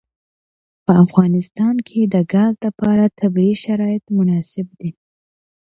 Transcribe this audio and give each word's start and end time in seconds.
په 0.85 0.91
افغانستان 1.05 1.75
کې 1.87 1.99
د 2.13 2.15
ګاز 2.33 2.53
لپاره 2.65 3.05
طبیعي 3.19 3.55
شرایط 3.65 4.05
مناسب 4.17 4.67
دي. 4.79 4.91